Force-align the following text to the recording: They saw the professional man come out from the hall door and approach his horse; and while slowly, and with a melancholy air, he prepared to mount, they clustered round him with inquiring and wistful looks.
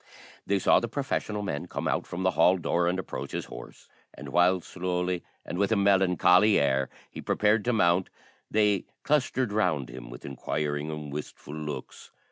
They 0.47 0.57
saw 0.57 0.79
the 0.79 0.87
professional 0.87 1.43
man 1.43 1.67
come 1.67 1.87
out 1.87 2.07
from 2.07 2.23
the 2.23 2.31
hall 2.31 2.57
door 2.57 2.87
and 2.87 2.97
approach 2.97 3.33
his 3.33 3.45
horse; 3.45 3.87
and 4.15 4.29
while 4.29 4.59
slowly, 4.59 5.23
and 5.45 5.59
with 5.59 5.71
a 5.71 5.75
melancholy 5.75 6.59
air, 6.59 6.89
he 7.11 7.21
prepared 7.21 7.63
to 7.65 7.73
mount, 7.73 8.09
they 8.49 8.85
clustered 9.03 9.53
round 9.53 9.91
him 9.91 10.09
with 10.09 10.25
inquiring 10.25 10.89
and 10.89 11.13
wistful 11.13 11.53
looks. 11.53 12.11